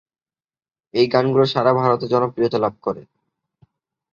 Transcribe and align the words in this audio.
এই 0.93 1.05
গানগুলি 1.07 1.47
সারা 1.47 1.71
ভারতে 1.73 2.05
জনপ্রিয়তা 2.07 2.57
লাভ 2.59 2.73
করে। 2.81 3.01